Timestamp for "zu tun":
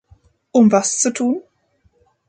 0.97-1.43